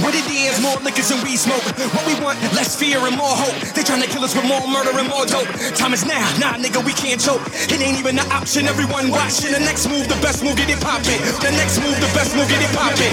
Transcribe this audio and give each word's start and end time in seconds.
what 0.00 0.14
it 0.14 0.26
is, 0.30 0.60
more 0.62 0.76
liquors 0.82 1.10
and 1.10 1.22
we 1.22 1.36
smoke. 1.36 1.62
What 1.94 2.06
we 2.06 2.14
want, 2.22 2.40
less 2.54 2.74
fear 2.74 2.98
and 2.98 3.16
more 3.16 3.34
hope. 3.34 3.54
They 3.74 3.82
trying 3.82 4.02
to 4.02 4.08
kill 4.08 4.24
us 4.24 4.34
with 4.34 4.46
more 4.46 4.66
murder 4.66 4.90
and 4.98 5.08
more 5.08 5.26
dope. 5.26 5.48
Time 5.76 5.92
is 5.92 6.04
now, 6.04 6.24
nah, 6.38 6.54
nigga, 6.56 6.84
we 6.84 6.92
can't 6.92 7.20
choke. 7.20 7.42
It 7.70 7.80
ain't 7.80 7.98
even 7.98 8.18
an 8.18 8.30
option, 8.32 8.66
everyone 8.66 9.10
watching. 9.10 9.52
The 9.52 9.60
next 9.60 9.88
move, 9.88 10.08
the 10.08 10.18
best 10.22 10.42
move, 10.42 10.56
get 10.56 10.70
it 10.70 10.80
poppin'. 10.80 11.20
The 11.42 11.52
next 11.52 11.78
move, 11.80 11.96
the 12.00 12.10
best 12.14 12.34
move, 12.34 12.48
get 12.48 12.62
it 12.62 12.72
poppin'. 12.74 13.12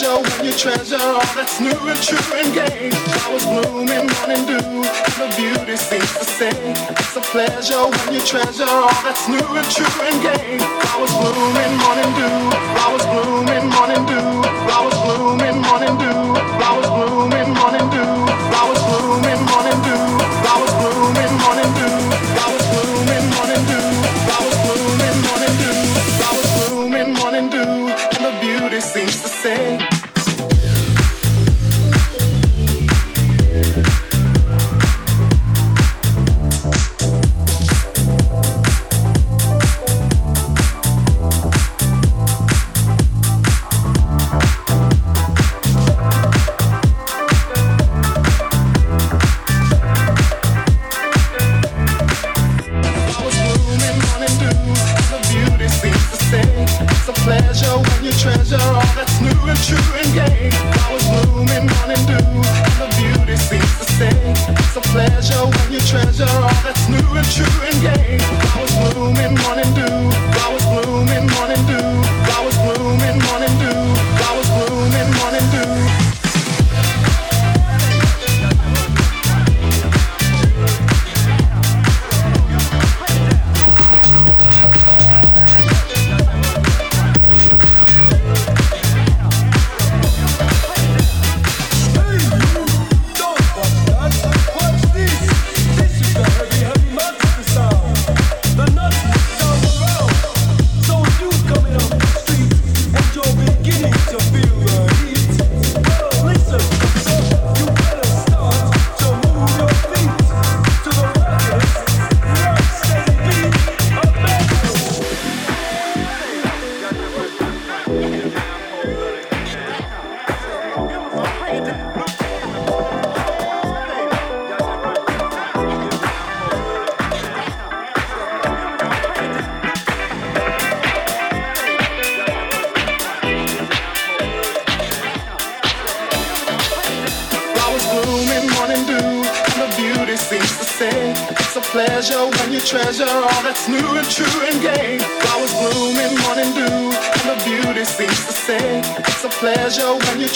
A 0.00 0.06
pleasure 0.06 0.30
when 0.30 0.46
you 0.46 0.52
treasure 0.56 0.96
all 0.96 1.20
that's 1.34 1.60
new 1.60 1.68
and 1.68 2.02
true 2.02 2.36
and 2.36 2.54
gay. 2.54 2.90
Flowers 2.90 3.44
bloom 3.44 3.88
in 3.88 4.06
morning 4.16 4.46
dew, 4.46 4.56
and 4.56 5.14
the 5.20 5.28
beauty 5.36 5.76
seems 5.76 6.12
to 6.16 6.24
say 6.24 6.50
it's 6.90 7.16
a 7.16 7.20
pleasure 7.20 7.84
when 7.84 8.14
you 8.14 8.20
treasure 8.20 8.64
all 8.68 8.88
that's 9.04 9.28
new 9.28 9.36
and 9.36 9.70
true 9.70 10.00
and 10.00 10.22
gay. 10.22 10.58
Flowers 10.58 11.12
bloom 11.20 11.56
in 11.56 11.72
morning 11.76 12.12
dew, 12.16 12.32
flowers 12.72 13.06
bloom 13.12 13.48
in 13.48 13.68
morning 13.68 14.06
dew, 14.06 14.42
flowers 14.64 14.98
bloom 15.04 15.40
in 15.40 15.60
morning 15.60 15.96
dew, 15.98 16.20
flowers 16.56 16.88
bloom 16.88 17.32
in 17.32 17.48
morning 17.52 17.86
dew, 17.90 18.10
flowers 18.48 18.82
bloom 18.88 19.24
in 19.24 19.40
morning 19.52 19.80
dew, 19.84 20.19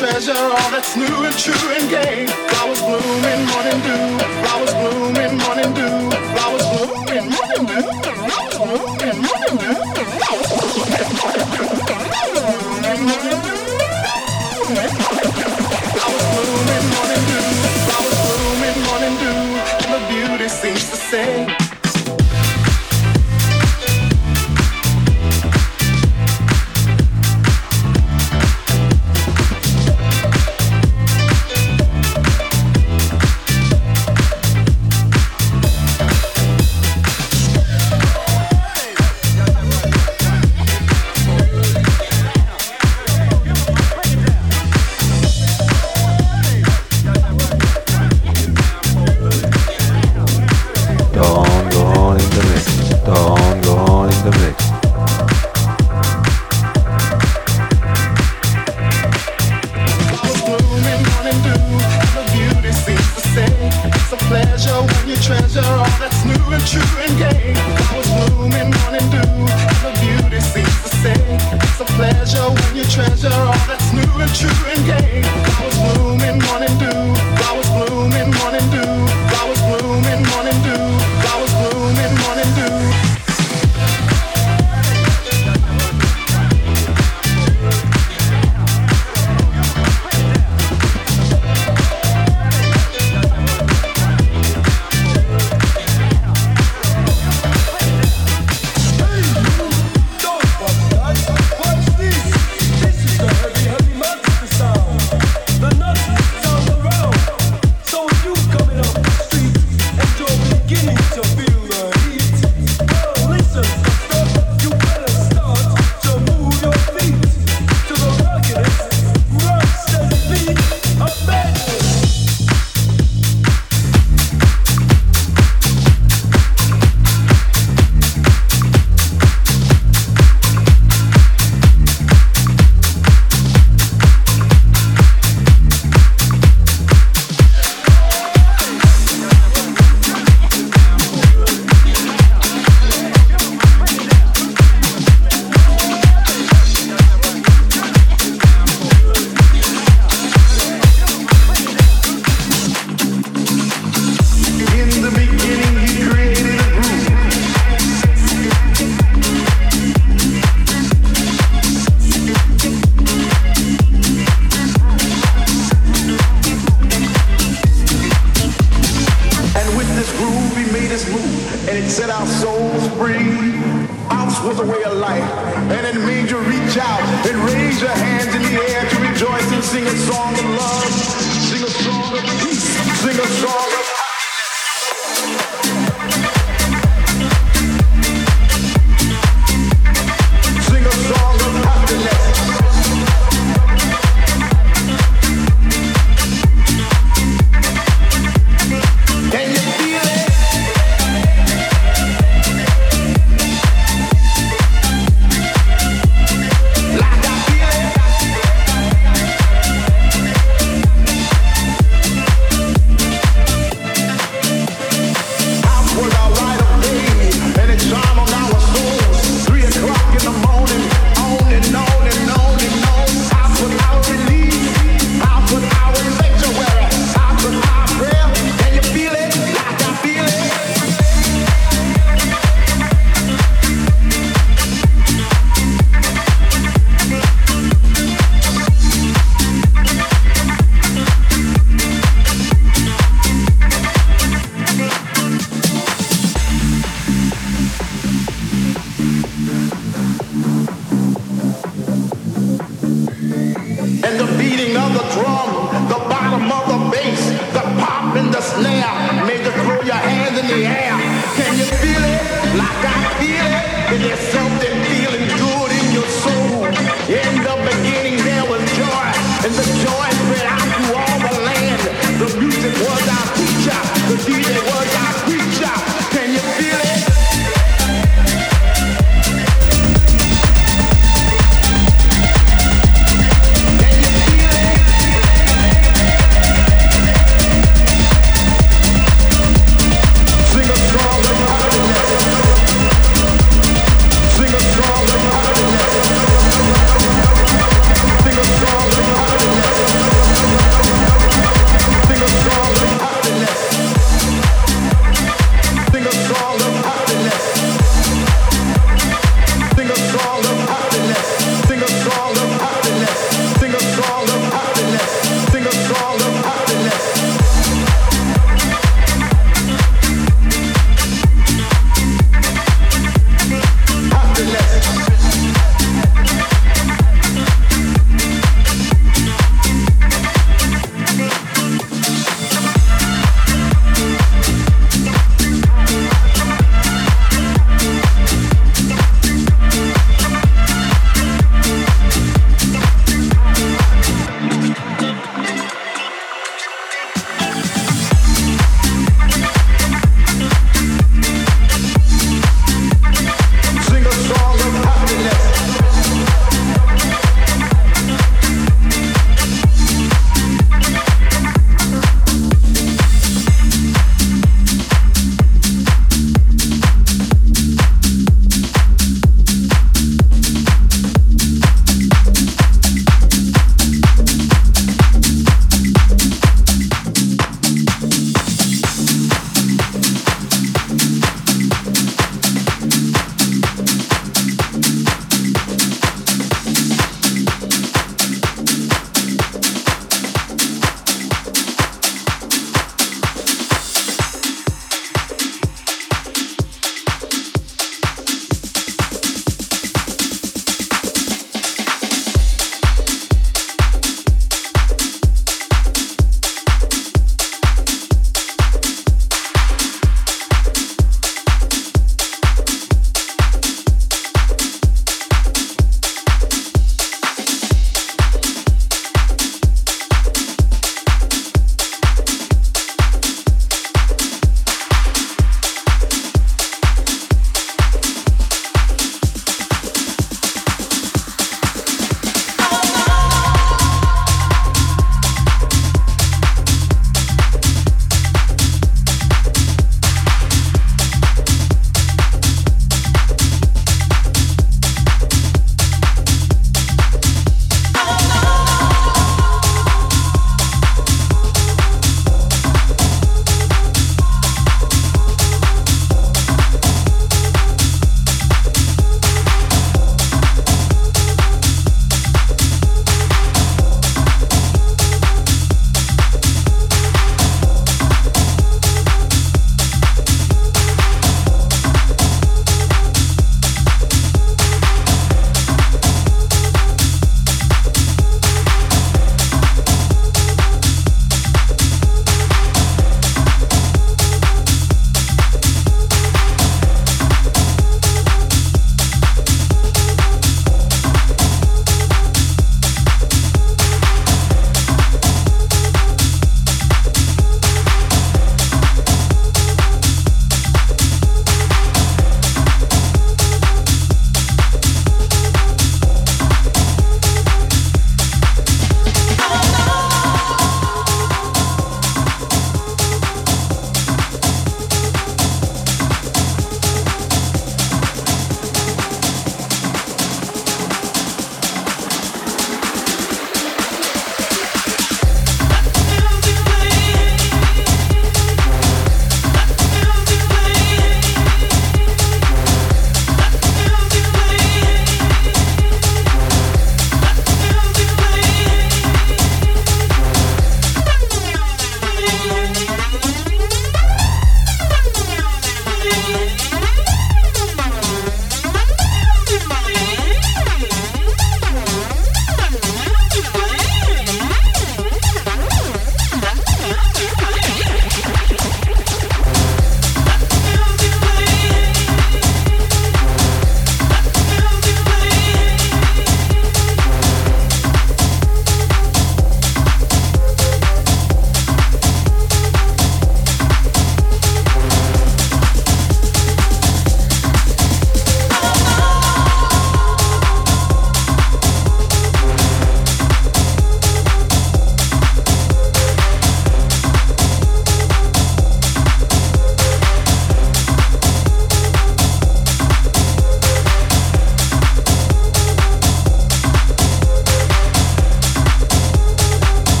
treasure, 0.00 0.32
all 0.32 0.70
that's 0.72 0.96
new 0.96 1.04
and 1.28 1.36
true 1.36 1.68
and 1.76 1.90
gay. 1.90 2.24
Flowers 2.48 2.80
blooming, 2.80 3.42
morning 3.52 3.80
dew. 3.84 4.16
Flowers 4.40 4.72
blooming, 4.80 5.36
morning 5.44 5.72
dew. 5.76 5.92
Flowers 6.32 6.64
blooming, 6.72 7.28
morning 7.36 7.64
dew. 7.68 7.84
Flowers 8.24 8.56
blooming, 8.56 9.18
morning 9.28 9.56
dew. 9.60 9.76
Flowers 10.24 10.48
blooming, 10.56 11.04
morning 11.04 11.44
dew. 13.20 13.50
Flowers 16.00 16.26
blooming, 16.32 16.86
morning 16.96 17.22
dew. 17.28 17.44
Flowers 17.84 18.20
blooming, 18.24 18.78
morning 18.88 19.14
dew. 19.20 19.38
And 19.84 19.90
the 19.92 20.00
beauty 20.08 20.48
seems 20.48 20.84
to 20.88 20.96
say. 20.96 21.49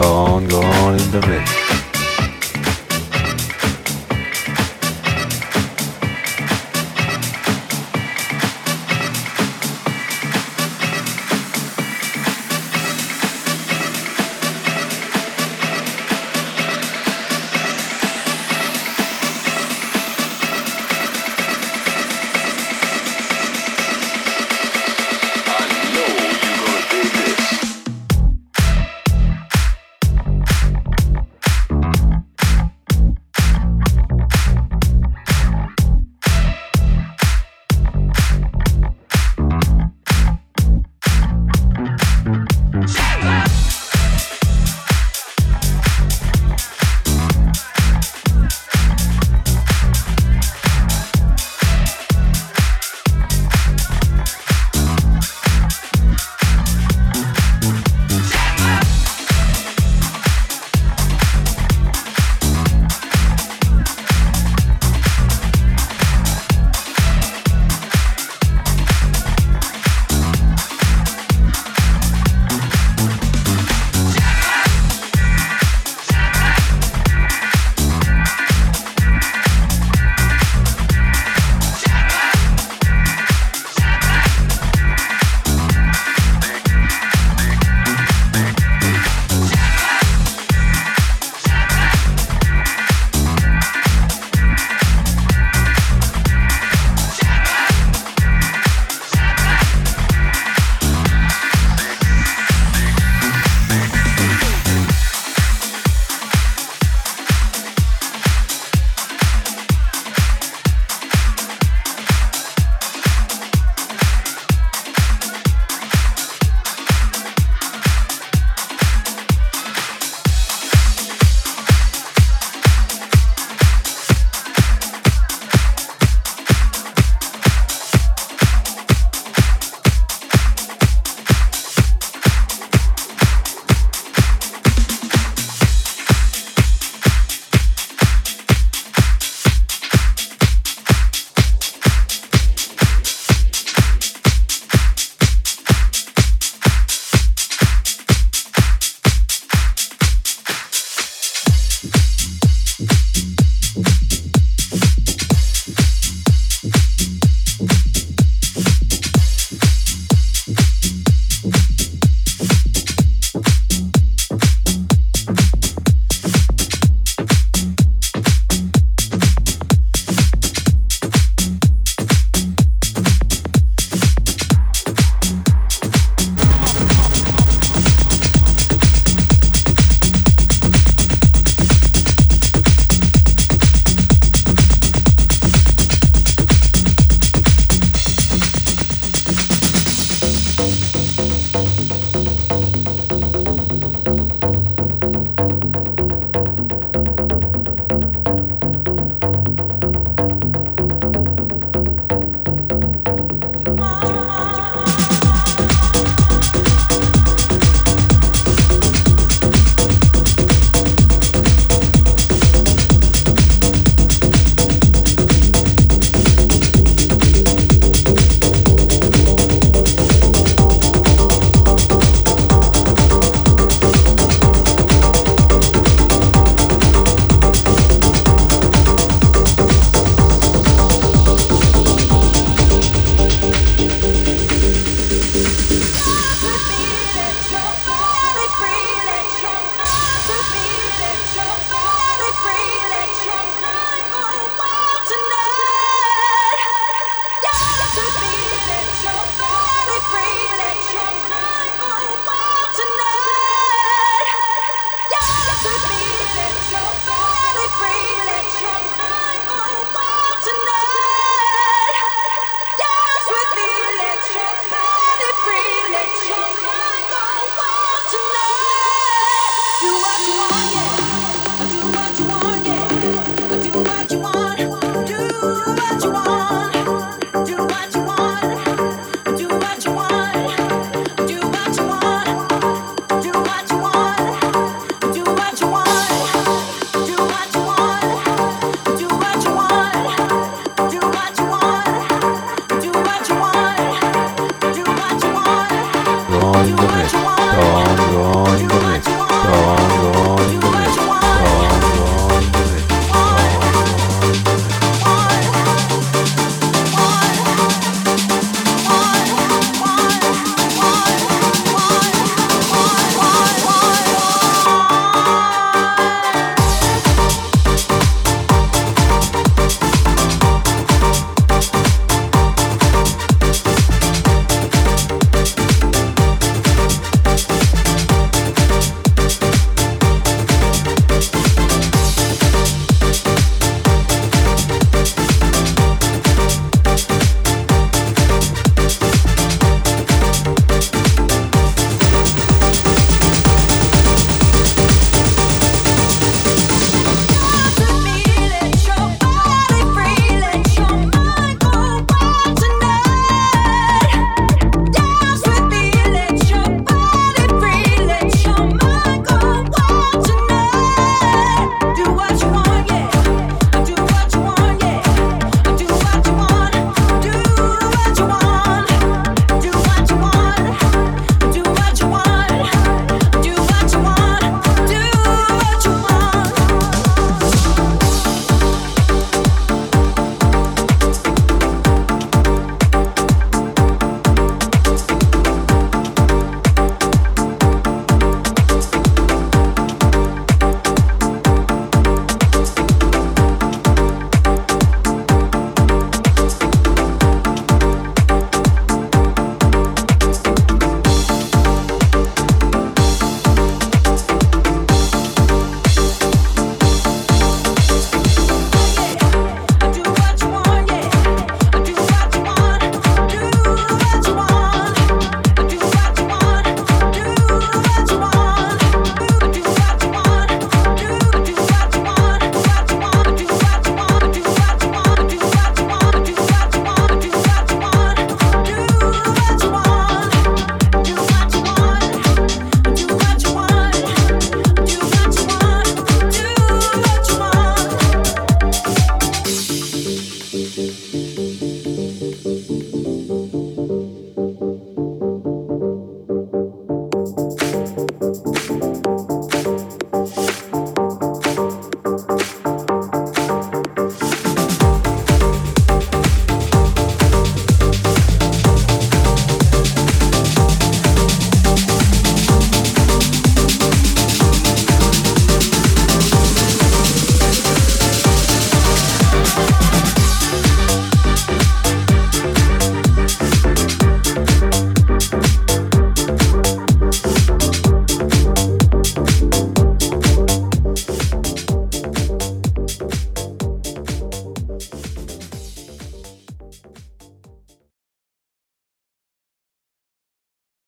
Gone, 0.00 0.46
gone 0.46 0.94
in 0.94 1.10
the 1.10 1.26
mix. 1.26 1.67